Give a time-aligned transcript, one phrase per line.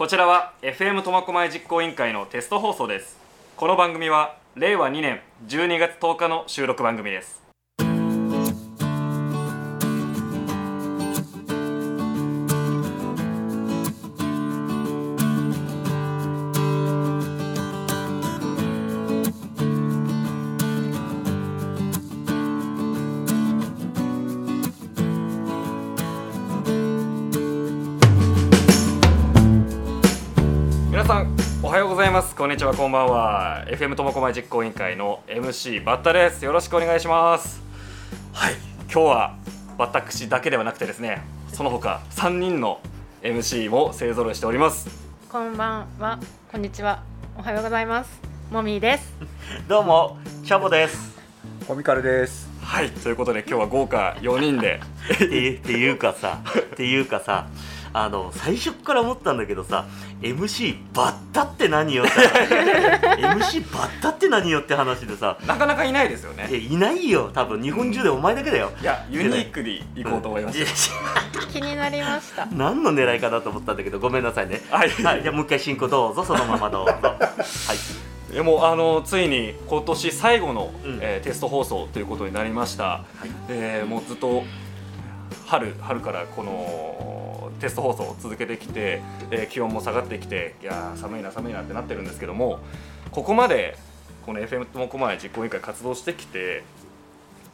[0.00, 3.18] こちらは FM 苫小牧実行委員会のテスト放送です。
[3.54, 7.49] この番組は令和2年12月10日の収録番組です。
[32.70, 33.64] はこんばんは。
[33.66, 36.44] FM 苫小牧実行委員会の MC バッタです。
[36.44, 37.60] よろしくお願いします。
[38.32, 38.54] はい。
[38.82, 39.36] 今日は
[39.76, 41.20] 私だけではなくてですね
[41.52, 42.80] その他3人の
[43.22, 44.88] MC も勢ぞろいしております。
[45.28, 46.20] こんばんは、
[46.52, 47.02] こんにちは、
[47.36, 48.20] おはようございます。
[48.52, 49.14] もみーです。
[49.66, 51.18] どうも、チャボです。
[51.66, 52.48] コミカルです。
[52.62, 52.90] はい。
[52.90, 54.80] ということで今日は豪華4人で。
[55.10, 57.48] っていうかさ、っていうかさ、
[57.92, 59.86] あの最初から思ったんだけどさ、
[60.20, 62.12] MC バッタって何よって、
[63.20, 68.70] MC バッタって何よって話でさ、なかなかいないですよねいないよ、多分日本中でお前だけだよ。
[68.80, 70.64] いやユニークに行こうと思いまし
[71.52, 72.46] 気になりました。
[72.46, 74.60] 何の狙いかなと思ったんだけど、ごめんなさいね。
[74.70, 76.92] たはい、はい、じゃあもう一回進行どうぞ、そのままどうぞ。
[77.18, 78.10] はい。
[78.32, 84.44] でもあのついに今年最後の、うんえーテスト放送ということになりました、はいえーもうずっと
[85.46, 87.19] 春春からこの
[87.60, 92.58] テスト放送を続けてきて、えー気温も下がってきていや寒いな寒いなってなってるんですけども
[93.12, 93.76] ここまで
[94.26, 96.62] この FM 苫小牧実行委員会活動してきて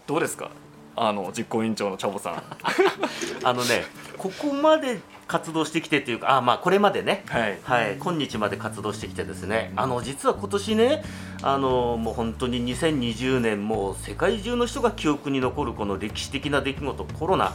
[0.07, 0.51] どうですか？
[0.99, 2.43] あの実行委員長のチャボさん。
[3.45, 3.85] あのね、
[4.17, 7.25] ここまで活動してきてっていうか、あ、まあこれまでね。
[7.27, 7.59] はい。
[7.63, 11.05] はい、今日まで活動してきてですね、あの実は今年ね、
[11.43, 17.55] あのもう本当に2020年、もう世界中の人が記憶に残るこの歴史的な出来事、コロナ、はい。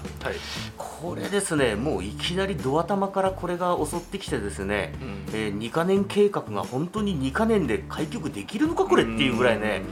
[0.78, 5.26] これですね、もういきなりドア玉からこれが襲ってきてですね、うん。
[5.34, 9.84] えー2か年計画が本当に2か年で開局できるのか、これっていうぐらいね、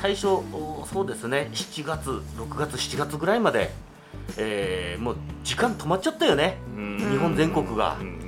[0.00, 3.70] 最初、おそうですね、7月、6月、7月ぐらいまで、
[4.36, 6.98] えーもう時間止まっちゃったよね、うん。
[6.98, 7.96] 日本全国が。
[8.00, 8.18] うん。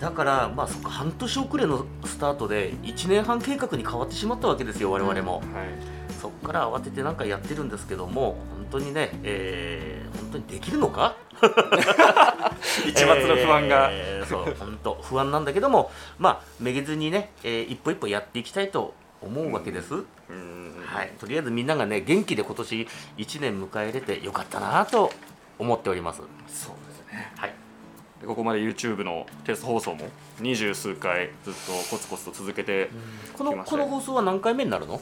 [0.00, 5.36] だから、まあ、そ半年遅れのスタートで1年半計画に変わってしまったわけですよ、我々も。
[5.36, 5.44] はい。
[6.20, 11.14] そこから慌ててなんかやってるんですけども、本当にね、えー本当にできるのか？
[12.86, 19.94] 一抹の不安が、えーそう、本当、不安なんだけども、まあ、めげずにね、えー一歩一歩やっていきたいと思うわけです。
[19.94, 22.88] うんはい、とりあえずみんながね、元気で今年
[23.18, 25.12] 1年迎え入れてよかったなと
[25.58, 26.18] 思っております。
[26.18, 27.54] そうですねはい
[28.20, 30.08] でここまで YouTube のテスト放送も
[30.40, 32.90] 二十数回ずっとコツコツと続けて
[33.32, 35.00] このこの放送は何回目になるの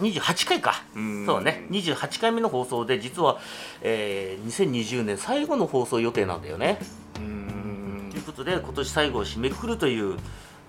[0.00, 0.82] ?28 回か。
[0.94, 3.38] うんそうね、28回目の放送で、実は、
[3.82, 6.78] えー2020年最後の放送予定なんだよね。
[7.16, 10.16] うんということで、今年最後を締めくくるという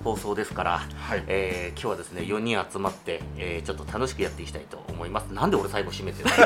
[0.02, 5.26] 放送ですから、はいえー今日はですね、4人集まって、えーちょっと楽しくやっていきたいと思います。
[5.34, 6.46] なんで俺最後締めてるの？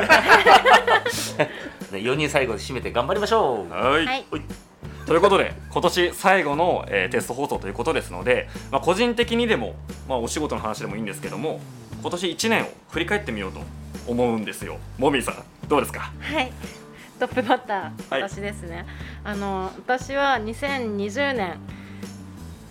[1.40, 1.50] ね
[1.92, 3.72] ?4 人最後で締めて頑張りましょう。
[3.72, 4.24] はい
[5.06, 9.76] ということで今年最後の、えーテスト放送ということですので、まあ、個人的にでも、
[10.08, 11.60] まあ、お仕事の話でもいいんですけども
[12.02, 13.60] 今年1年を振り返ってみようと
[14.08, 15.36] 思うんですよもみーさん
[15.68, 16.10] どうですか？
[16.20, 16.52] はい。
[17.20, 18.84] トップバッター、はい私ですね。
[19.24, 21.54] あの、私は2020年。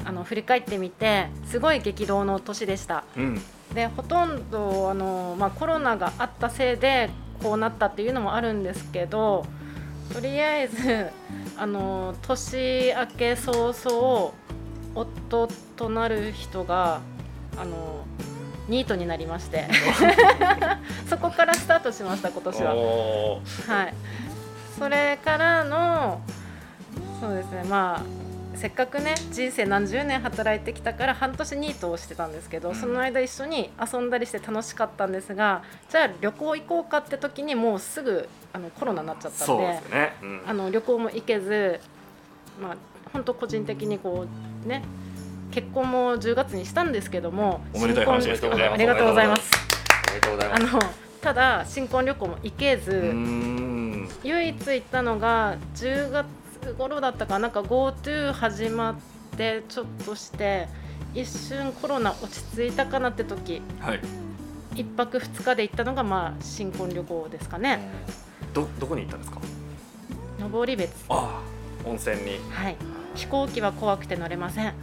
[0.06, 3.04] あの振り返ってみてすごい激動の年でした。
[3.18, 3.42] うん。
[3.74, 7.10] でほとんどあの、まあ、コロナがあったせいで
[7.42, 9.46] こうなったっていうのもあるんですけど
[10.14, 11.08] とりあえず
[11.58, 14.34] あの年明け早々
[14.94, 17.02] 夫となる人が
[17.58, 18.06] あの
[18.70, 19.68] ニートになりまして。
[21.10, 22.74] そこからスタートしました今年は。
[22.74, 23.94] はい、
[24.78, 26.22] それからの
[27.20, 28.25] そうですねまあ
[28.58, 32.76] せっかくね人生何十年働いてきたから半年ニートをしてたんですけど、うん。
[32.76, 39.82] その間一緒に遊んだりして楽しかったんですがじゃあ旅行行こうかって時にもうすぐあのコロナになっちゃったんでね、
[40.22, 40.42] うん。
[40.46, 41.80] あの旅行も行けず
[42.62, 42.78] まあ
[43.12, 44.26] 本当個人的にこ
[44.66, 44.84] うね
[45.52, 48.28] 結婚も10月にしたんですけどもおめでとうござ
[49.24, 49.52] います。
[50.12, 50.64] おめでとうございます。
[50.76, 50.80] あの
[51.22, 52.92] ただ新婚旅行も行けず、
[54.24, 56.28] 唯一行ったのが10月
[56.74, 57.50] 頃だったかな？
[57.50, 58.96] んか GoTo 始まっ
[59.38, 60.68] てちょっとして
[61.14, 63.62] 一瞬コロナ落ち着いたかなって時。
[63.80, 64.00] はい。
[64.76, 67.80] 一泊二日で行ったのがまあ新婚旅行ですかね。
[68.54, 69.40] どどこに行ったんですか？
[70.40, 71.06] 登別。
[71.10, 71.42] あ
[71.86, 72.40] あ温泉に。
[72.52, 72.76] はい。
[73.16, 74.68] 飛行機は怖くて乗れません。
[74.70, 74.74] う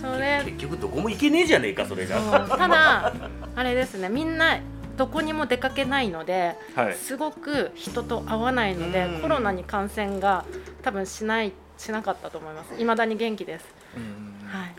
[0.00, 0.42] それ。
[0.44, 2.18] 結局どこも行けねえじゃねえかそれが。
[2.48, 3.12] ただ
[3.56, 4.08] あれですね。
[4.08, 4.58] みんな
[5.00, 6.94] どこにも出かけないのではい。
[6.94, 9.22] すごく人と会わないのでうん。
[9.22, 10.44] コロナに感染が
[10.82, 12.76] 多分しないしなかったと思います。
[12.76, 13.64] 未だに元気です、
[13.96, 14.74] うんはい。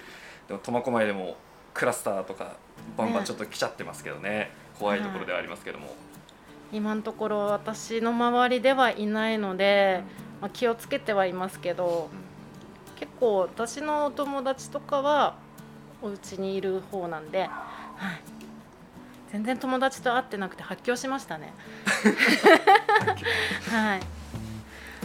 [0.48, 1.38] でも苫小牧でも
[1.74, 2.58] クラスターとか
[2.96, 4.52] バンバンちょっと来ちゃってますけどね。
[4.78, 5.96] 怖いところではありますけども、
[6.72, 10.04] 今のところ私の周りではいないので、
[10.40, 12.10] まあ、気をつけてはいますけど
[12.96, 15.36] 結構私のお友達とかは
[16.02, 18.41] お家にいる方なんで、はい、
[19.32, 21.54] 全然友達と会ってなくて発狂しましたね。
[23.72, 24.00] はい。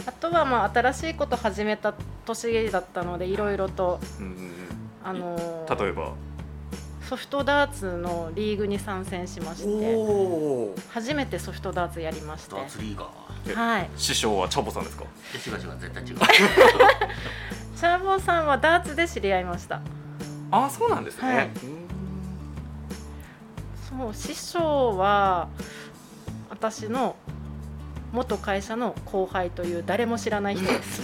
[0.05, 1.93] あとはまあ新しいこと始めた
[2.25, 4.51] 年だったのでいろいろと、うん
[5.03, 6.11] あのー例えば？
[7.07, 12.55] ソフトダーツのリーグに参戦しましてお初めてソフトダーツやりまして。
[12.55, 13.55] ダーツリーガー。
[13.55, 13.89] はい。
[13.95, 15.05] 師匠はチャボさんですか？
[15.33, 16.17] え違う違う絶対違う。
[17.77, 19.79] チャーボーさんはダーツで知り合いました。
[20.51, 21.49] ああそうなんですね、はい
[23.97, 25.49] そう師匠は
[26.49, 27.15] 私の
[28.13, 31.01] 元会社の後輩という誰も知らない人です。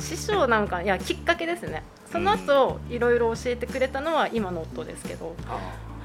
[0.00, 1.82] 師匠なんかいやきっかけですね。
[2.10, 5.36] その後いろいろ教えてくれたのは今の夫ですけど。
[5.48, 5.52] あ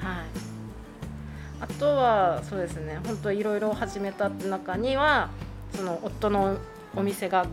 [0.06, 0.24] はい。
[1.60, 3.00] あとはそうですね。
[3.04, 5.30] 本当いろいろ始めた中には
[5.74, 6.58] その夫の
[6.94, 7.46] お店が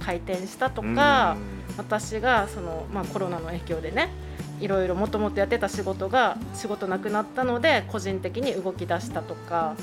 [0.00, 1.74] 開店したとーかうん。
[1.78, 4.10] 私がその、まあ、コロナの影響でね
[4.60, 9.74] いろいろもともとやってた仕事が仕事なくなったので個人的に動き出したとか。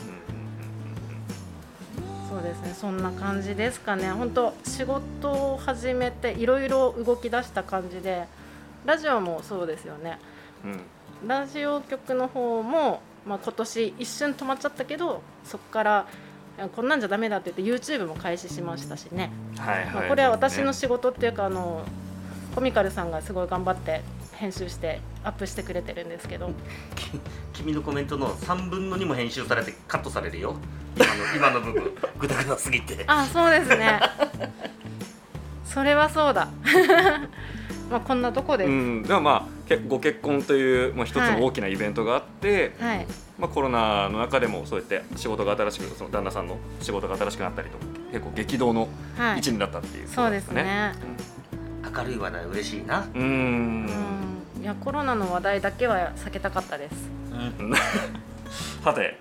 [2.29, 2.73] そうですね。
[2.73, 4.09] そんな感じですかね。
[4.11, 8.25] 本当仕事を始めていろいろ動き出した感じで
[8.85, 10.17] ラジオもそうですよね。
[10.63, 10.71] うん。
[10.71, 10.79] うん
[11.27, 16.07] ラジオ局の方も、まあ、今年一瞬止まっちゃったけどそこから
[16.75, 21.83] こんなんじゃダメだって言って YouTube も開始しましたしね、はいはい、まあ、これは私のそ仕事っていうかあの
[22.55, 24.01] コミカルさんがすごい頑張って
[24.41, 26.49] 編集してアップしてくれてるんですけど。
[27.53, 30.55] 君のコメントの3分の2も編集されてカットされるよ。
[30.95, 31.91] 今の 今の部分。
[32.17, 33.03] グダグダすぎて。
[33.05, 33.99] あそうですね。
[35.63, 36.47] それはそうだ。
[37.91, 43.05] まあこんなとこで、ううん、でもまあけご結婚という、まあ、一つの大きなイベントがあって、はい。
[43.37, 47.77] まあ、コロナの中でもそうやって仕事が新しくその旦那さんの仕事が新しくなったりと
[48.11, 49.39] 結構激動のはい。
[49.39, 50.93] 一年だったっていう、そうですね。
[51.95, 53.07] 明るい話題嬉しいな。
[53.13, 54.20] うん
[54.61, 56.95] いやコロナの話題だけは避けたかったです。
[58.83, 59.17] さて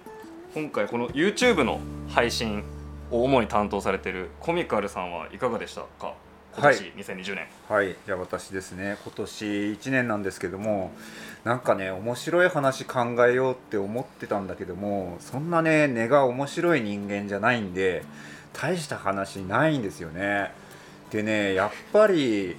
[0.54, 2.62] 今回この YouTube の配信
[3.10, 6.14] を主に担当されているコミカルさんはいかがでしたか？
[6.56, 6.92] 今年、はい。
[6.96, 7.46] 2020年。
[7.68, 8.96] はい、じゃあ私ですね。
[9.04, 10.92] 今年1年なんですけども
[11.44, 18.02] なんかね面白い話考えようって思ってたんだけどもそんなね根が面白い人間じゃないんで
[18.52, 20.52] 大した話ないんですよね。
[21.10, 22.56] でねやっぱり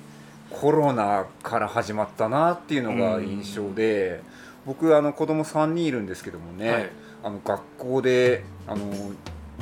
[0.60, 4.22] コロナから始まったなっていうのが印象で
[4.66, 6.90] 僕あの子供3人いるんですけどもね、はい。
[7.24, 8.92] あの学校であの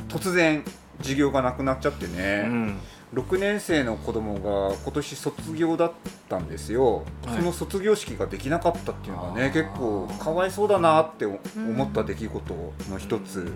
[0.08, 0.64] 突然
[0.98, 2.78] 授業がなくなっちゃってね、うん。
[3.14, 5.92] 6年生の子供が今年卒業だっ
[6.28, 7.36] たんですよ、はい。
[7.38, 11.38] その卒業式ができなかったっていうのがね結構かわいそうだなって思
[11.84, 12.54] った出来事
[12.88, 13.52] の一つ、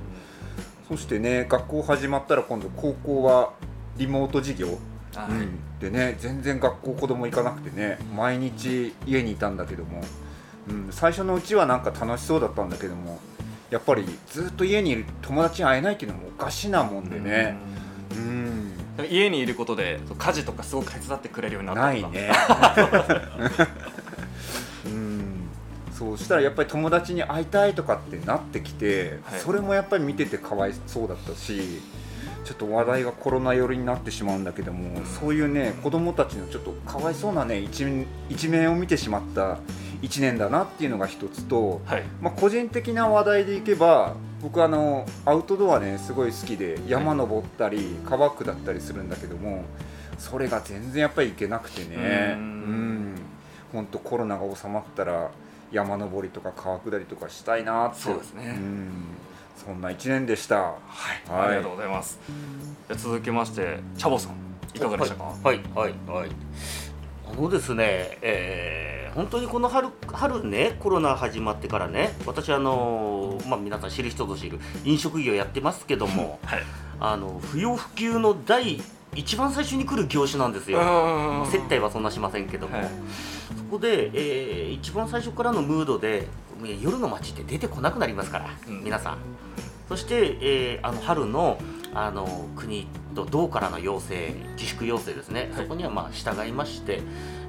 [0.88, 3.52] そしてね学校始まったら今度高校は
[3.96, 4.76] リモート授業、
[5.14, 5.30] はい。
[5.30, 5.58] うん。
[5.80, 10.02] でね全然学校子供行かなくてね毎日家にいたんだけども、
[10.68, 13.20] うん、最初のうちはなんか楽しそうだったんだけども
[13.70, 17.56] やっぱりずっと家にいる友達に会えないっていうのもおかしなもんでね、
[18.12, 18.72] うん。
[18.98, 19.06] うん。
[19.10, 21.82] 家にいることで家事とかすごく手伝ってくれるようになった。
[21.82, 22.30] ないね。
[24.86, 25.48] うん。
[25.92, 29.40] そうしたらやっぱり友達に会いたいとかってなってきて、はい。
[29.40, 31.80] それもやっぱり見ててかわいそうだったし
[32.44, 39.58] ちょっと話題がコロナ寄りになってしまうんだけども、そういうね子供たちのちょっとかわいそうなね一面一面を見てしまった
[40.02, 42.02] 1年だなっていうのが一つと、はい。
[42.20, 49.64] まあ、個人的な話題でいけば僕あのアウトドアねすごい好きで山登ったり川下ったりするんだけども
[50.18, 52.34] それが全然やっぱり行けなくてね。
[52.36, 53.14] ううん。
[53.14, 53.14] ん
[53.72, 55.30] 本当コロナが収まったら
[55.72, 58.00] 山登りとか川下りとかしたいなって。
[58.02, 58.52] そうですね。
[58.52, 58.90] ん
[59.56, 60.72] そんな1年でしたは
[61.26, 62.18] い、はいありがとうございます。
[62.88, 64.32] じゃあ続きまして、チャボさん、
[64.76, 65.24] いかがでしたか？
[65.42, 66.30] はいはいはい
[67.26, 76.62] あのですね、えー本当にこの春春ねコロナ始まってからね私あのまあ皆さん知る人ぞ知る飲食業やってますけどもはい。
[76.98, 78.82] あの不要不急の第
[79.14, 80.78] 一番最初に来る業種なんですよ。
[80.78, 82.88] まあ接待はそんなしませんけども、はい。
[83.56, 86.26] そこで、えー一番最初からのムードで
[86.80, 88.84] 夜の街って出てこなくなりますから、うん。
[88.84, 89.18] 皆さん。
[89.88, 91.58] そして、えーあの春の
[91.96, 95.62] あの国と道からの要請自粛要請ですね、はい。
[95.62, 97.02] そこにはまあ従いまして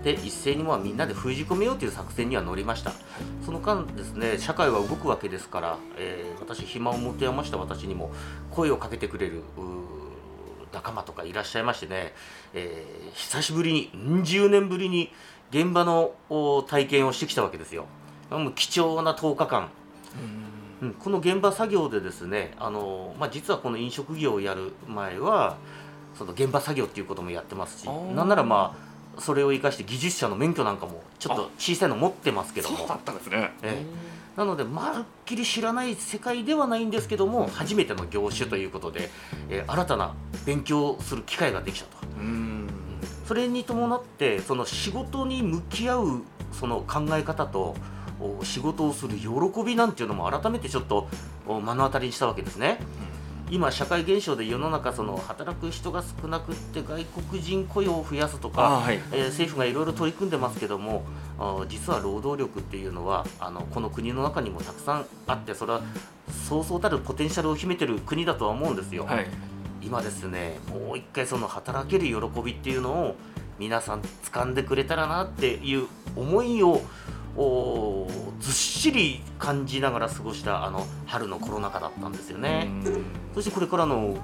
[0.04, 2.92] で一斉にまあみんなで封じ込めようという作戦には乗りました、
[3.44, 8.12] その間ですね社会は動くわけですから、えー私暇を持て余した私にも
[8.52, 9.42] 声をかけてくれる
[10.76, 12.14] 仲間とかいらっしゃいましてね、
[12.54, 15.12] えー久しぶりにうん10年ぶりに
[15.52, 17.86] 現場のお体験をしてきたわけですよ。
[18.30, 19.70] もう貴重な10日間。
[20.82, 25.58] うん、この現場作業でですねあの、まあ、実はこの飲食業をやる前は
[26.18, 28.76] その現場作業っていうこともやってますしなんならま
[29.18, 32.78] あそれを生かして技術者の免許なんかもちょっと小さいの持ってますけども。
[32.78, 33.54] そうだったんですね。
[33.64, 39.10] ええなのでまるっきり知らない世界ではないんですけども初めての業種ということで、
[39.50, 40.14] えー新たな
[40.46, 42.70] 勉強をする機会ができたとうん
[43.26, 47.76] それに伴ってその仕事に向き合うその考え方と
[48.20, 49.30] お仕事をする喜
[49.66, 51.08] びなんていうのも改めてちょっと
[51.48, 52.80] お目の当たりにしたわけですね。
[53.52, 61.04] 今社会現象で世の中その働く人が少なくって外国人雇用を増やすとか、はいえー政府がいろいろ取り組んでますけども
[61.68, 65.82] 実は労働力っていうのはあのこの国の中にもたくさんあってそれは
[66.48, 69.06] そうそうたるポテンシャルを秘めてる国だとは思うんですよ。
[69.06, 69.28] はい
[69.82, 73.16] 今ですねもう一回その働ける喜びっていうのを
[73.60, 76.82] 皆さん掴んでくれたらなっていう思いを
[77.38, 82.70] おーずっしり感じながら過ごしたあの春のコロナ禍だったんですよね。
[83.34, 84.18] そしてこれからのお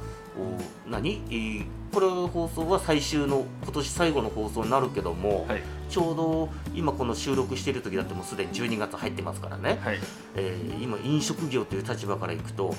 [0.90, 5.62] 何、えーこれ放送は最終の今年最後の放送になるけども、はい。
[5.90, 10.00] ちょうど今この収録している時だってもうすでに12月入ってますからね、はい。
[10.36, 12.74] えー今飲食業という立場からいくと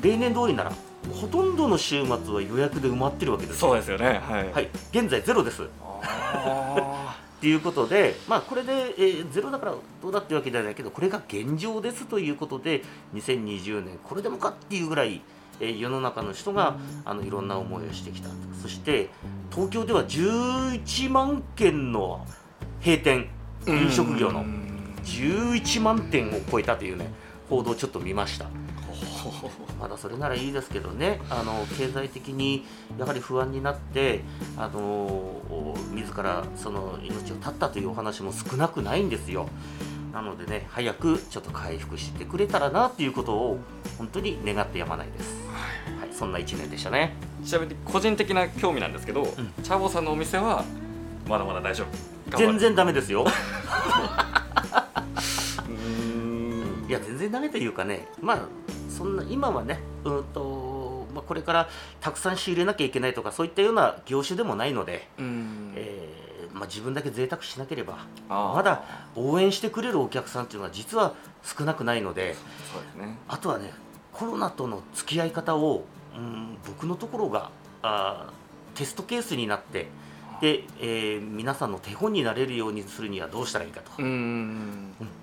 [0.00, 0.72] 例年通りなら
[1.12, 3.70] ほとんどの週末は予約で埋まってるわけですよ。
[3.70, 4.20] そうですよね。
[4.22, 4.52] はい。
[4.52, 4.68] はい。
[4.92, 5.62] 現在ゼロです
[7.38, 12.82] あということで、まあ、これで、えーゼロだからどうだっていうわけではないけどこれが現状ですということで
[13.14, 15.20] 2020年これでもかっていうぐらい、
[15.60, 18.28] えー世の中の人があのいろんな思いをしてきた
[18.62, 19.10] そして
[19.50, 22.26] 東京では11万件の
[22.84, 24.60] 閉店ー飲食業のうん
[25.04, 27.12] 11万店を超えたというね
[27.48, 28.46] 報道をちょっと見ました
[29.80, 31.20] まだそれならいいですけどね。
[31.30, 32.66] あの経済的に
[32.98, 34.22] やはり不安になって
[34.56, 35.42] あの
[35.92, 39.48] 自らその命を絶ったというお話も少なくないんですよ。
[40.12, 43.58] なのでね早くちょっと回復してくれたらなっていうことを
[43.98, 45.34] 本当に願ってやまないです、
[46.00, 47.16] はい、そんな1年でしたね。
[47.44, 49.26] ちなみに個人的な興味なんですけど、
[49.62, 50.64] チャボさんのお店は
[51.28, 52.14] まだまだ大丈夫。
[52.36, 53.26] 全然ダメですよ。
[55.68, 56.86] うん。
[56.88, 58.38] いや全然ダメというかねまあ
[58.96, 61.68] そんな今はねうんと、まあ、これから
[62.00, 65.72] たくさん仕入れなきゃいけないとかそういったような業種でもないので、うん。
[65.74, 66.24] えー
[66.54, 68.84] まあ、自分だけ贅沢しなければまだ
[69.16, 72.34] 応援してくれるお客さんっていうのは実は少なくないので
[72.72, 73.18] そうですね。
[73.26, 73.72] あとはね
[74.12, 75.84] コロナとの付き合い方を、
[76.16, 77.50] うん、僕のところが
[77.82, 79.88] あーテストケースになって
[80.40, 84.00] で、えー皆さんの手本になれるようにするにはどうしたらいいかと、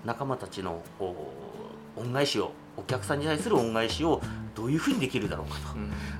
[0.04, 1.14] 仲間たちのお
[1.96, 2.52] 恩返しを
[2.82, 4.20] お客さんに対する恩返しを
[4.54, 5.76] どういうふうにできるだろうかと、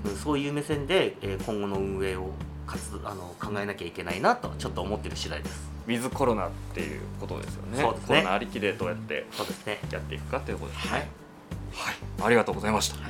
[0.08, 0.16] うん。
[0.16, 2.30] そういう目線で、えー今後の運営を
[2.66, 5.70] かつあの考えなきゃいけないなとちょっと思ってる次第です。
[5.86, 7.82] ウィズコロナっていうことですよね。
[7.82, 8.06] そうですね。
[8.06, 9.26] コロナありきでどうやって
[9.90, 10.90] やっていくかということですね。
[10.92, 11.00] はい。
[11.00, 11.94] はい、
[12.26, 12.96] ありがとうございました。
[12.96, 13.02] ちょ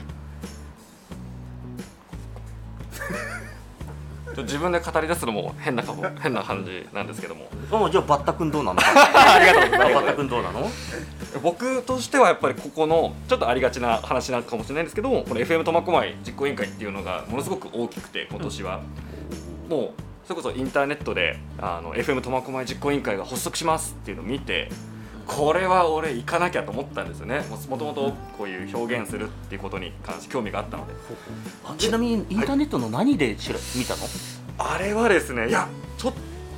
[4.38, 7.46] 自分で語り出すのも変なかも 変な感じなんですけども。
[7.70, 8.80] あじゃあバッタ君どうなの？
[8.84, 10.70] ありがとうございバッタます君どうなの？
[11.42, 18.80] 僕としてはやっぱりここのちょっとありがちな話なのかもしれないんですけどもこの FM 苫小牧実行委員会っていうのがものすごく大きくて今年は、
[19.68, 19.90] もう
[20.26, 24.68] それこそインターネットであの FM 苫小牧実行委員会が発足しますっていうのを見て
[25.26, 27.40] これは俺行かなきゃと思ったんですよね。
[27.50, 30.94] ももともとこういう表現するっていうことに関して興味があったので。
[31.64, 34.02] あちなみにインターネットの何で知ら見たの？
[34.58, 36.12] あれはですねいやちょっ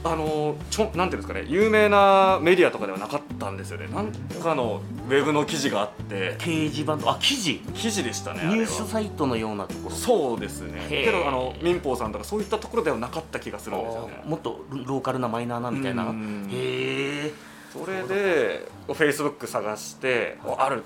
[0.07, 3.89] あのちょなんていうんですかね有名なメディアとかではなかったんですよね。
[3.89, 6.37] なんかのウェブの記事があって。
[6.39, 7.61] 掲示板とあ記事？
[7.75, 9.95] 記事でしたねニュースサイトのようなところ。
[9.95, 10.87] そうですね。
[10.89, 14.23] けどあの民放さんとかそういったところではなかった気がするんですよね。
[14.23, 16.05] あもっとローカルなマイナーなみたいな。
[16.05, 16.49] うん。
[16.51, 17.33] へえ
[17.75, 20.83] それでフェイスブック探しておある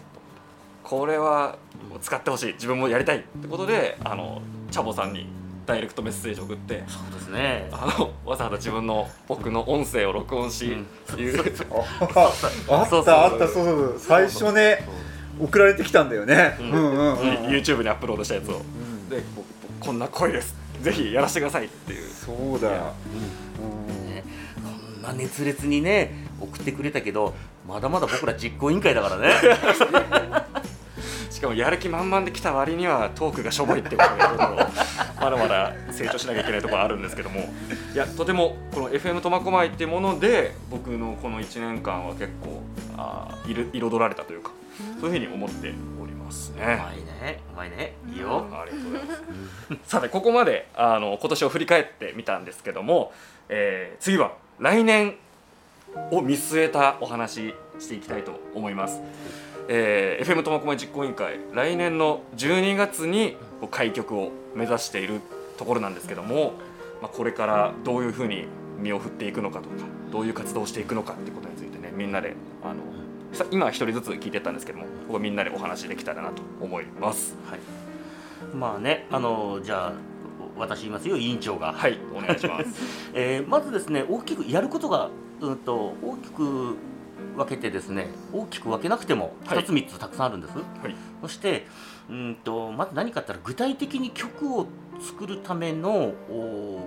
[0.83, 1.57] これは
[2.01, 2.53] 使ってほしい。
[2.55, 4.41] 自分もやりたいってことであの
[4.71, 5.27] チャボさんに
[5.67, 7.69] ダイレクトメッセージを送ってそうですね。
[7.73, 10.67] あのわざわざ自分の僕の音声を録音し、
[11.13, 11.21] うん。
[11.21, 11.39] いう。
[12.71, 13.05] あっ そうそう。
[13.05, 14.89] たあったそうそう最初ね
[15.39, 16.57] 送られてきたんだよね。
[16.59, 16.71] ううん。
[16.71, 17.17] んうんうんうん。
[17.49, 18.63] YouTube にアップロードしたやつを、
[19.11, 19.47] で僕
[19.81, 20.55] こんな声です。
[20.81, 22.09] ぜひやらせてくださいっていう。
[22.11, 22.69] そうだ。
[22.69, 24.07] うん。
[24.07, 24.25] ね
[24.57, 27.35] こんな熱烈にね送ってくれたけど
[27.67, 29.33] まだまだ僕ら実行委員会だからね
[31.31, 34.23] しかもやる気満々で来た割にはトークがしょぼいってことで
[35.21, 37.41] まだまだ成長しなきゃいけないところあるんですけども
[37.95, 42.63] いやとてもこの FM 苫小牧っていうもので僕のこの1年間は結構
[42.97, 44.51] あーいる彩られたというか
[45.01, 45.69] そういうふうに思って
[46.03, 46.19] おります。
[46.29, 46.75] ますうまね。
[46.99, 49.15] いねうまいねいいよ、ありがとうございま
[49.87, 49.91] す。
[49.91, 53.13] さてここまであの今年を振り返ってみたんですけども、
[53.49, 55.17] えー次は来年
[56.11, 59.01] を見据えたお話していきたいと思います。
[59.69, 63.37] えー FM 苫小牧実行委員会来年の12月に
[63.71, 65.21] 開局を目指している
[65.59, 66.55] ところなんですけども、
[67.03, 68.47] まあ、これからどういうふうに
[68.79, 69.75] 身を振っていくのかとか
[70.11, 72.81] どういう活動をしていくのかっていうことについてねみんなであの
[73.33, 77.37] さ今一人ずつ聞いてったんですけどもここみんなでお話できたらなと思います。
[77.49, 77.61] はい
[78.55, 79.93] まあねあのじゃあ
[80.57, 82.67] 私言いますよ委員長が、はいお願いします。
[83.15, 86.77] えーまずですね大きくやることが、うん、と大きく
[87.37, 89.59] 分けてですね大きく分けなくてもはい。
[89.59, 90.95] 2つ3つたくさんあるんです、はい。
[91.23, 91.67] そして
[92.09, 94.67] うんとまず何かって言ったら具体的に曲を
[95.01, 96.81] 作るためのお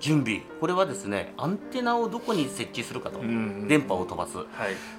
[0.00, 0.40] 準備。
[0.60, 4.38] これはですねアンテナをどこに設置するかと、ん電波を飛ばす。
[4.38, 4.46] はい。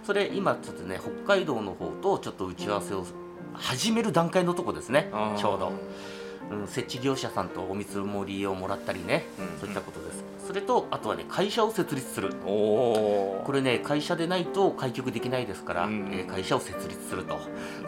[0.03, 3.05] それ今ちょっとね北海道の方とちょっと打ち合わせを
[3.53, 5.73] 始める段階のとこですねちょうど、
[6.51, 9.59] うん、設置業者さんとお見積もりをもらったりね、うん。
[9.59, 10.23] そういったことです。
[10.47, 12.33] それとあとはね会社を設立する。
[12.43, 16.09] これね会社でないと開局できないですから、うん。
[16.11, 17.39] えー会社を設立すると。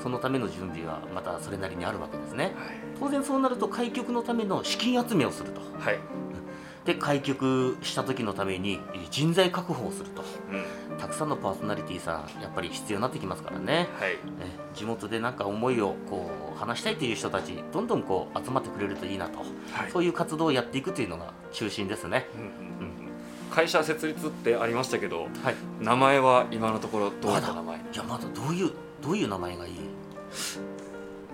[0.02, 2.44] そのための準備はまたそれなりにあるわけですね。
[2.44, 2.54] はい。
[3.00, 5.62] 当然そうなると開局のための資金集めをすると。
[5.80, 6.00] はい、
[6.86, 10.24] で開局した時のためにえー人材確保をすると。
[10.92, 13.88] うん、たくさんのパーソナリティさんやっぱり必要になってきますからね。
[14.00, 14.14] はい。
[14.14, 14.18] え
[14.76, 19.46] 地元でなんか思いをこう話したいという人たちどんどんこう集まってくれるといいなと、は
[19.88, 19.92] い。
[19.92, 22.28] そういう活動をやっていくというのが中心ですね。
[22.36, 22.48] うんうん
[22.88, 23.04] うん
[23.54, 25.56] 会社設立ってありましたけどはい。
[25.80, 27.80] 名前は今のところどういった名前？
[27.92, 29.74] じゃあまだどういうどういう名前がいい？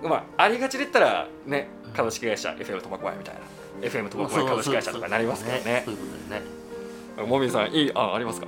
[0.02, 3.40] まあありがちで言ったらね株式会社 FM 苫小牧みたいな
[3.80, 5.82] FM 苫小牧株式会社とかになりますけどね。
[5.84, 6.42] そういうことですね。
[7.26, 8.46] もみじさんいいあありますか？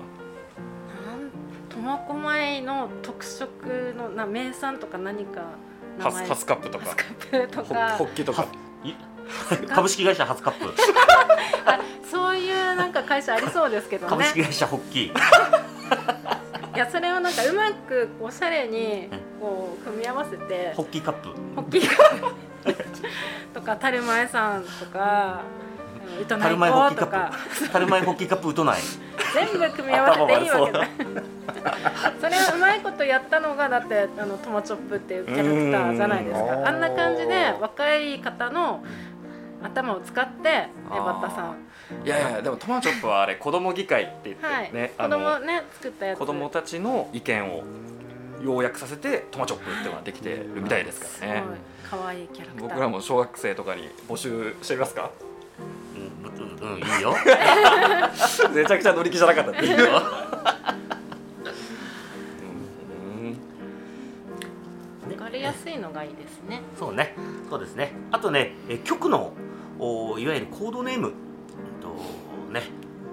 [1.69, 5.43] 苫小牧の特色のな名産とか何か
[5.99, 6.13] 名前？
[6.13, 6.85] ハスハスカップとか。
[6.87, 8.47] ハスカップとほかホッキとか。
[8.85, 8.95] い？
[9.69, 10.75] 株式会社初カップ。
[11.67, 14.11] あそういうなんか会社ありそうですけどね。
[14.11, 16.77] 株式会社ホッキー。
[16.77, 19.09] いやそれをなんかうまくおしゃれに
[19.41, 20.73] こう組み合わせて。
[20.75, 21.29] ホッキーカップ。
[21.57, 21.89] ホッキー
[23.55, 25.43] とかタルマエさんとか
[26.21, 27.73] 糸内タルマエホッキーカ子とかップ。
[27.73, 28.81] タルマエホッキーカップ打とない。
[29.35, 30.89] 全部組み合わせていいわけ頭ない
[32.21, 36.69] それをうまいことやったのがだってあのトマチョップっていうキャラクターじゃないですか。
[36.69, 38.85] あんな感じで若い方の
[39.63, 41.57] 頭を使ってねバッタさん。
[42.05, 46.19] いやいやでもトマチョップはあれ子供議会って言ってはい、ね、子供ね作ったやつ。
[46.19, 47.63] 子供たちの意見を
[48.43, 51.45] 要約させてトマチョップっていうのができてるみたいですからね。
[51.89, 52.69] 可愛いキャラクター。
[52.69, 55.11] 僕らも小学生とかに募集してみますか？
[55.97, 55.99] う
[56.65, 57.15] ん、うん、うん、いいよ。
[58.55, 59.77] めちゃくちゃ乗り気じゃなかったっていう。
[59.79, 59.85] の
[65.07, 65.13] うん。
[65.13, 67.15] わかりやすいのがいいですねそうね
[67.49, 69.33] そうですねあとねえ局の
[69.79, 71.15] おいわゆるコードネームうん。
[71.81, 71.89] と
[72.53, 72.63] ね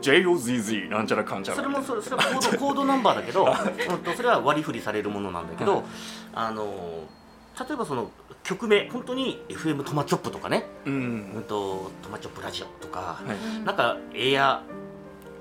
[0.01, 1.55] JOZZ なんちゃらかんちゃら。
[1.57, 5.83] それもそれそれはコードコードナンバーだけど、うんとそれは割り振りされるものなんだけど、はい。
[6.33, 7.03] あの
[7.59, 8.09] 例えばその
[8.43, 13.19] 曲名本当に FM トマチョップとかね、ううんん、とトマチョップラジオとか、は
[13.61, 13.65] い。
[13.65, 14.63] なんかエア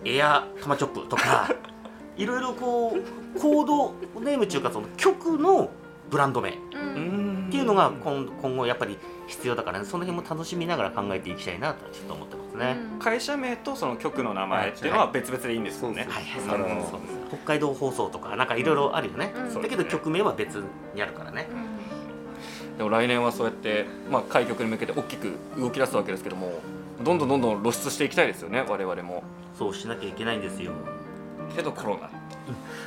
[0.04, 1.48] エアトマチョップとか
[2.16, 2.96] いろいろこ
[3.36, 5.70] うコードネームっていうかその曲の
[6.10, 7.48] ブランド名っうん。
[7.50, 9.84] ていうのが今今後やっぱり必要だからね。
[9.84, 12.76] その辺も楽しみながら考えていきたいなとちょっと思ってますね。
[12.94, 12.98] うん。
[12.98, 16.06] 会社名とその局の名前っていうのは別々でいいんですよね。
[16.08, 17.14] はいはい、なるほどそうです。
[17.28, 19.62] 北海道放送とかなんかいろいろあるよね、うん。
[19.62, 20.62] だけど曲名は別
[20.94, 22.76] にあるからね、うん。
[22.78, 26.52] でも来年はそうやって、まあ、開局に向けて大きく動き出すわけですけども
[27.02, 29.22] どんどんどんどん露出していきたいですよね我々も。
[29.58, 30.72] そうしなきゃいけないんですよ。
[31.56, 32.10] けどコロナ。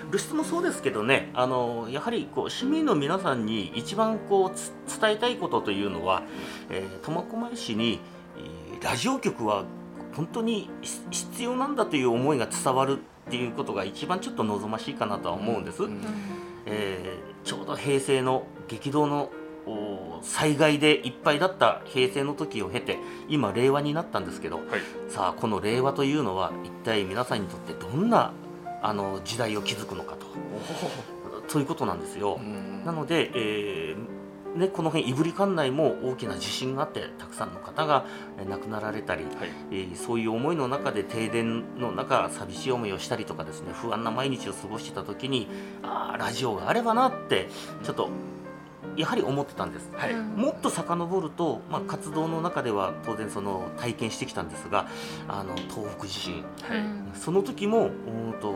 [0.10, 6.23] 露出もそうですけどねあのやはりこう市民の皆さんに一番こうつ伝えたいことというのは
[6.69, 7.99] えー苫小牧市に、えー
[8.82, 9.65] ラジオ局は
[10.15, 16.01] 本当に必必要なんだという思いが伝わるっていうことが一番ちょっと望ましいかなとは思うんです、うん
[16.65, 19.32] えーちょうど平成の激動の
[19.65, 22.99] お災害でいっぱいだった平成の時を経て
[23.30, 24.65] 今令和になったんですけどはい。
[25.10, 28.34] さあこの令和というのは一体皆さんにとってどんな
[28.84, 30.27] あの時代を築くのかと。
[31.47, 32.39] そういうことなんですよ。
[32.39, 32.86] うん。
[32.86, 34.20] なので、えー
[34.55, 38.05] ね、この辺胆振管内も大きな地震があってたくさんの方が
[38.39, 39.33] えー亡くなられたり、はい。
[39.71, 45.47] えーそういう思いの中で停電の中寂しい思いをしたりとかですね不安な毎日を過ごしてた時に
[45.83, 47.49] ああラジオがあればなって
[47.83, 48.09] ちょっと
[48.97, 49.89] やはり思ってたんです。
[49.93, 50.13] はい。
[50.13, 50.27] うん。
[50.35, 54.87] もっと遡ると、まあ、活動の中では当然その体験してきたんですが
[55.29, 56.43] あの東北地震。
[56.61, 56.77] はい。
[56.77, 58.53] うんその時もうんと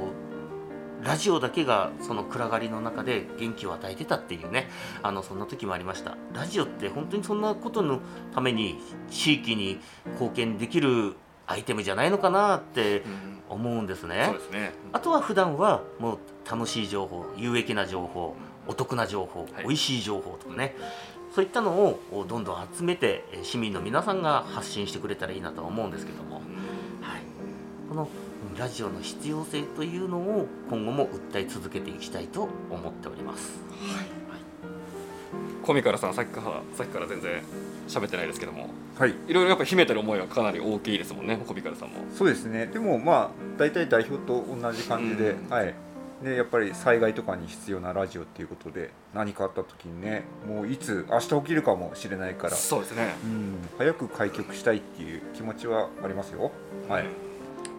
[1.06, 4.70] ラジオだけがその暗がりの中で元気を与えてたっていうね。
[5.04, 6.18] あのそんな時もありました。
[6.34, 8.00] ラジオって本当にそんなことの
[8.34, 8.80] ために
[9.12, 9.80] 地域に
[10.13, 11.15] 貢献できる
[11.46, 13.04] アイテムじゃないのかなって
[13.50, 14.24] 思うんですね。
[14.26, 14.74] そうですね。
[14.94, 18.36] あとは普段はもう楽しい情報有益な情報
[18.68, 19.52] お得な情報、はい。
[19.62, 20.76] 美味しい情報とかね。
[21.36, 26.44] そういったのをどんどん集めてえー市民の皆さんが発信してくれたらいいなとは思うんですけども、はい、
[27.89, 33.60] このうんラジオの必要性というのを今後も訴え続けていきたいと思っております。
[35.63, 37.41] コミカルさんさっきからさっきから全然
[37.88, 38.69] 喋ってないですけども。
[38.97, 39.15] はい。
[39.27, 41.95] いろいろやっぱ秘めてる思いはかなり大きいですもんねコミカルさんも。
[42.15, 42.67] そうですね。
[42.67, 45.49] でもまあ大体代表と同じ感じで、うん。
[45.49, 45.73] はい。
[46.23, 53.15] でやっぱり災害とかに必要なラジオっていうことで何かあった時にねもういつ明日起きるかもしれないから、そうですね。
[53.23, 56.51] うん、早く開局したいっていう気持ちはありますよ。
[56.88, 57.03] はい。
[57.03, 57.08] あ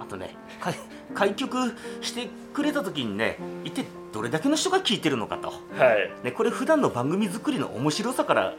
[0.07, 0.35] とね。
[0.61, 0.75] 開
[1.15, 5.49] 開局してくれた時にね一体どれだけの人が聞いてるのかと。
[5.49, 5.55] は
[5.95, 6.25] い。
[6.25, 8.55] ね、これ普段の番組作りの面白さから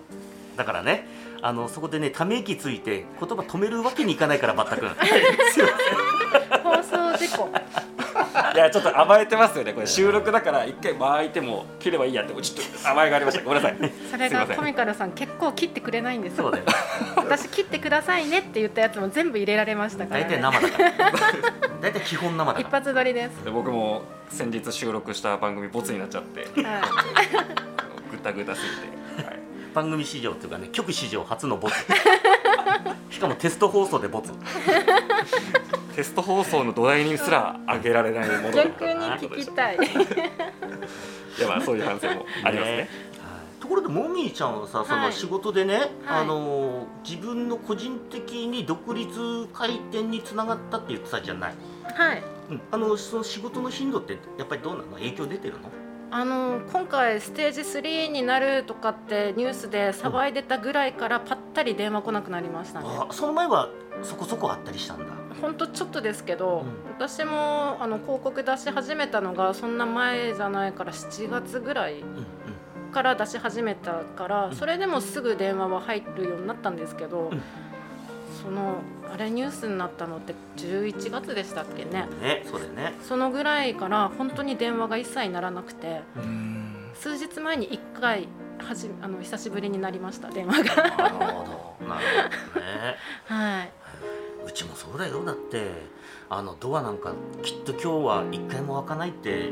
[0.56, 1.08] だからね。
[1.42, 4.90] あのそこでねため息ついて言葉止めるわけにいかないからバッタ君。
[6.64, 7.50] 放送事故
[8.54, 9.74] いやちょっと甘えてますよね。
[9.74, 13.44] これ収録だから一回間空いても切ればいいやってちょっと甘えがありました。
[13.44, 13.92] ごめんなさい。
[14.12, 16.54] それがコミカルさん結構切ってくれないんですよ。
[17.16, 21.12] 私切ってくださいねって言ったやつも全部入れられましたから、大体ね、生だから。
[21.82, 26.42] 大体基本生だ一発撮りです、で僕も先日収録した番組ボツになっちゃって。
[26.64, 26.82] は
[28.12, 28.62] ぐたぐたす
[29.18, 29.40] ぎて、はい、
[29.78, 31.76] 番組史上っていうかね局史上初のボツ。
[33.14, 34.32] しかもテスト放送でボツ。
[35.96, 39.78] テスト放送の土台にすら上げられないもの逆に聞きたい。
[41.38, 42.78] いやまあそういう反省もありますね。
[42.78, 42.88] はい。
[43.60, 45.88] ところでモミーちゃんはさそはいの仕事でね、はい。
[46.08, 51.54] あの自分の個人的に独立回転につながったって言ってたじゃない、
[51.94, 52.24] はい。
[52.50, 54.94] うん、あのその仕事の頻度ってやっぱりどうなの？
[54.94, 55.87] 影響出てるの？
[56.10, 62.88] あの今回ステージ3になるとかってニュースで騒いでたぐらいからぱったり電話来なくなりましたね。
[62.88, 63.70] あその前は
[64.04, 65.06] そこそこあったりしたんだ。
[65.42, 72.04] ほんとちょっとですけど、う私もあの広告出し始めたのがそんな前じゃないから7月ぐらい
[72.92, 74.56] から出し始めたから、うん。
[74.56, 77.42] それでもすぐ電話は入るようになったんですけど、うん
[78.48, 78.78] その
[79.14, 82.06] あれニュースになったのって11月でしたっけね。
[82.22, 82.94] ねそうだよね。
[83.04, 86.02] そのぐらいから本当に電話が一切ならなくて。
[86.16, 86.92] うん。
[86.96, 88.30] 数日前に1回
[88.60, 90.76] はじあの久しぶりになりました電話が。
[90.76, 91.26] なるほど。
[91.26, 91.80] なるほ
[92.56, 92.96] どね。
[93.28, 93.72] はい。
[94.48, 95.26] うちもそうだよ。
[95.26, 95.70] だって
[96.30, 97.12] あのドアなんか
[97.44, 99.52] きっと今日は一回も開かないって、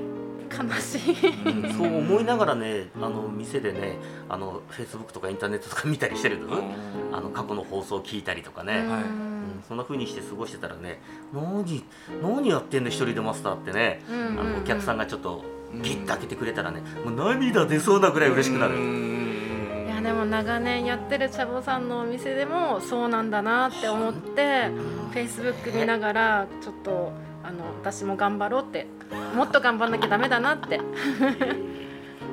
[0.49, 1.29] 悲しい。
[1.45, 1.73] うん。
[1.73, 3.97] そう思いながらねあの店でね
[4.29, 6.63] あのフェイスブックとかインターネットとか見たりしてるの、
[7.12, 9.03] あの過去の放送を聞いたりとかね、はい。
[9.03, 9.63] うん。
[9.67, 11.01] そんな風にして過ごしてたらね
[11.34, 11.84] 何
[12.21, 15.81] 何やってんの一人でマスターってね、うんあのお客さんがちょっとうん。
[15.81, 18.75] ピッと開けてくれたらねもう涙出そうなぐらい嬉しくなる。
[18.75, 24.67] いやでも長年やってる茶坊さんのお店でもそうなんだなって思って
[25.12, 27.12] フェイスブック見ながらちょっと
[27.45, 28.88] あの私も頑張ろうって
[29.36, 30.79] もっと頑張んなきゃダメだなって。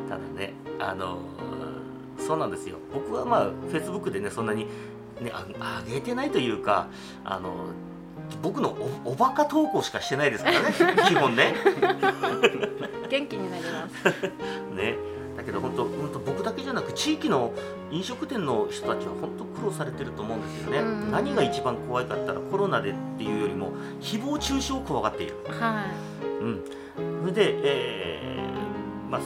[0.08, 1.18] ただねあの
[2.18, 2.78] そうなんですよ。
[2.94, 4.66] 僕はまあフェイスブックでねそんなに、
[5.20, 6.88] ね、あ上げてないというか
[7.24, 7.66] あの
[8.42, 8.70] 僕の
[9.04, 10.72] おおバカ投稿しかしてないですからね。
[11.08, 11.54] 基本ね。
[13.10, 14.30] 元気になります。
[14.74, 14.96] ね。
[15.36, 17.52] だけど本当本当僕だけじゃなく地域の
[17.90, 21.10] 飲食店の人たちは本当苦労されてると思うんですよね、うん。
[21.12, 25.36] 何が一番怖いかったらコロナでっていうよりも誹謗中傷を怖がっている。
[25.46, 25.86] は
[26.40, 26.64] うん、
[27.20, 29.20] それで、えーまあ、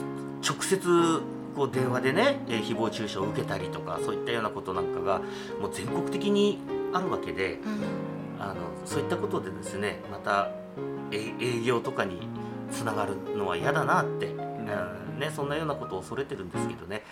[0.47, 1.21] 直接
[1.55, 5.21] こう電話でね、えー誹謗中傷を受けたりとかそういったようなことなんかが
[5.59, 6.59] もう全国的に
[6.93, 7.53] あるわけでい。
[7.55, 7.61] うん。
[8.39, 10.51] あのそういったことでですねまた
[11.11, 12.27] え営業とかに
[12.71, 17.03] つながるのは嫌だなって、うんね、そんなようなことを恐れてるんですけどね。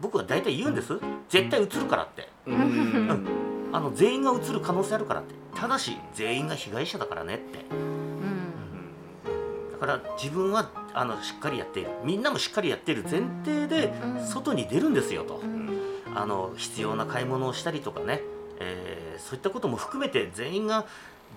[0.00, 0.98] 僕は大体言うんです。
[1.28, 2.28] 絶対映るからって。
[2.46, 3.28] うん。
[3.72, 5.34] あの全員が映る可能性あるからって。
[5.54, 7.64] ただし全員が被害者だからねって。
[7.70, 9.72] うん。
[9.72, 11.90] だから自分はあのしっかりやっている。
[12.04, 14.26] みんなもしっかりやっている前提でうん。
[14.26, 15.36] 外に出るんですよと。
[15.36, 15.70] うん。
[16.14, 18.20] あの必要な買い物をしたりとかね、
[18.58, 20.86] えーそういったことも含めて全員が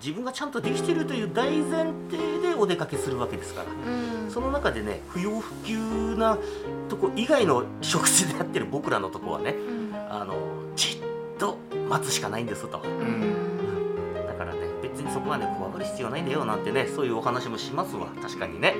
[0.02, 3.66] 自分がちゃんとできているという大前提でお出かけするわけですから。
[3.68, 4.30] うん。
[4.30, 5.78] その中でね不要不急
[6.16, 6.38] な
[6.88, 9.94] とこ以外の食事でやってる僕らのとこはねうん。
[10.10, 10.36] あの
[10.76, 12.80] じっと待つしかないんですと。
[12.82, 14.26] うん。
[14.26, 18.08] だからね別にそこはね怖がる必要ないんだよなんてねそういうお話もしますわ。
[18.20, 18.74] 確かにね。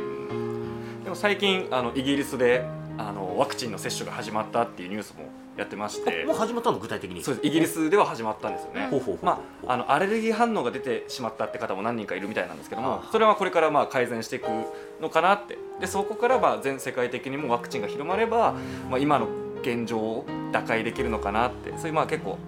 [1.05, 5.25] でも最近あのイギリスであのワクチンの接種が始まったっていうニュースも
[5.57, 6.25] やってまして。
[6.25, 7.23] もう始まったの具体的に？
[7.23, 7.47] そうです。
[7.47, 8.89] イギリスでは始まったんですよね。
[9.23, 14.47] まあ、あのアレルギー反応が出てしまったって方も何人かいるみたいなんですけどもあそれはこれからまあ改善していく
[15.01, 15.59] のかなって。
[15.81, 18.55] でそこからまあ全世界的にもワクチンが広まれば、
[18.91, 19.29] まあ、今の
[19.63, 21.73] 現状を打開できるのかなって。
[21.79, 22.39] そういうまあ結構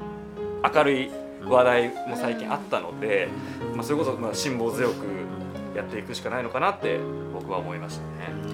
[0.75, 1.11] 明るい
[1.45, 3.29] 話題も最近あったので、
[3.75, 5.07] まあ、それこそまあ辛抱強く
[5.77, 6.99] やっていくしかないのかなって
[7.33, 8.46] 僕は思いましたね。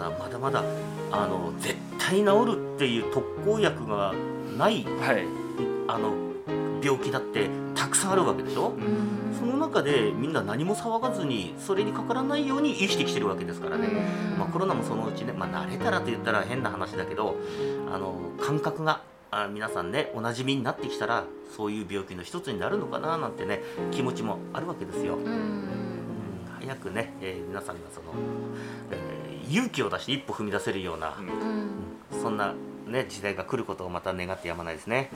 [0.00, 0.64] さまだまだ
[1.12, 4.14] あの絶対治るっていう特効薬が
[4.56, 5.24] ないはい、
[5.88, 6.14] あの
[6.82, 8.72] 病気だってたくさんあるわけでしょ？
[9.38, 13.88] その中でみんな何も騒がずにそれにかからないように生きてきてるわけですからね、
[14.38, 17.36] まあ、コロナもそのうちね、まあ、慣れたらと言ったら変な話だけど
[17.90, 21.24] あの感覚があ皆さんねおなじみになってきたら
[21.56, 25.16] そういう病気の一つになるのかななんてね気持ちもあるわけですよ。
[25.16, 25.64] うん。
[26.58, 28.08] 早くね、えー皆さんがその、
[28.90, 29.09] えー
[29.50, 32.22] 勇気を出して一歩踏み出せるような、うん。
[32.22, 32.54] そんな、
[32.86, 35.10] ね、時代が来ることをまた願ってやまないですね。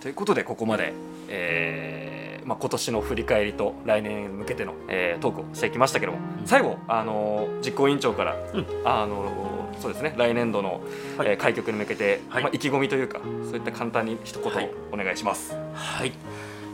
[0.00, 0.92] ということでここまで、
[1.28, 8.66] えーまあ、今年の振り返りと来年に向けての、えートークをしてきましたけども最後、あのー実行委員長から、うん。
[8.84, 10.82] あのーそうですね来年度の、
[11.16, 11.28] はい。
[11.28, 12.42] えー開局に向けて、はい。
[12.42, 14.70] まあ、意気込みというかそういった簡単に一言はい。
[14.92, 15.54] お願いします。
[15.74, 16.12] はい、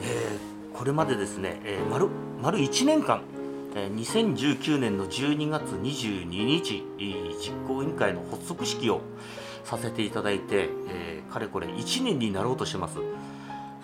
[0.02, 2.08] えーこれまでですね、えー、丸
[2.42, 3.29] 丸1年間、えー
[3.74, 9.00] 2019年の12月22日、実行委員会の発足式を
[9.64, 12.96] させていただいて、えーかれこれ1年になろうとしてます。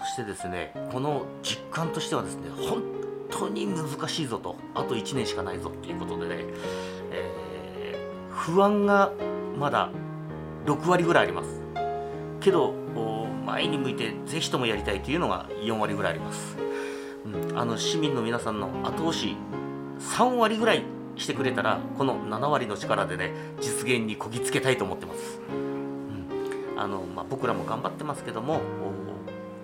[0.00, 2.82] そしてですねこの実感としてはですね本
[3.30, 6.44] 当に難しいぞとあと1年しかないぞっていうことでね、
[7.12, 9.12] えー不安が
[9.58, 9.90] まだ
[10.66, 11.60] 6割ぐらいあります。
[12.40, 12.74] けど
[13.46, 16.56] 前に向いてぜひともやりたいというのが4割ぐらいあります、
[17.24, 19.36] うん、あの市民の皆さんの後押し
[20.00, 20.82] 3割ぐらい
[21.16, 26.80] してくれたらこの7割の力でね実現にこぎつけたいと思ってます、うん。
[26.80, 28.60] あのまあ、僕らも頑張ってますけども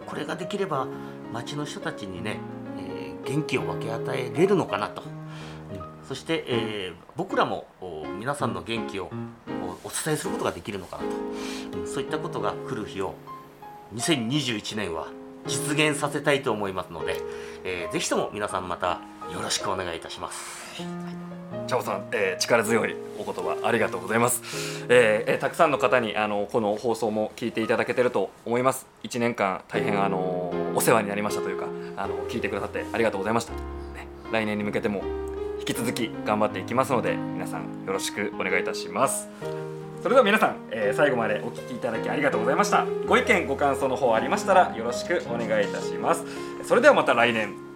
[0.07, 0.87] これができれば
[1.33, 2.39] 町の人たちにね、
[2.79, 6.07] えー元気を分け与えれるのかなと、うん。
[6.09, 7.69] そして、えー僕らも
[8.19, 9.11] 皆さんの元気を
[9.85, 11.87] おお伝えすることができるのかなと、うん。
[11.87, 13.15] そういったことが来る日を
[13.95, 15.07] 2021年は
[15.47, 17.21] 実現させたいと思いますので、
[17.65, 19.01] えーぜひとも皆さんまた
[19.33, 20.83] よろしくお願いいたします。
[21.67, 28.87] チャオさん、えー力強いお言葉ありがとうございます、えーえーたくさんの方にあのこの放送も聞いていただけてると思います。
[29.05, 33.59] 1年間大変あのお世話になりましたというかあの聞いてくださってありがとうございました、ね
[34.33, 35.03] 来年に向けても
[35.59, 39.29] 引き続き頑張っていきますので皆さんよろしくお願いいたします。
[40.03, 42.85] それでは皆さん、えー最後までお聞きいただきありがとうございました。
[43.07, 46.25] ご意見ご感想の方ありましたらよろしくお願いいたします。
[46.65, 47.72] それではまた来年。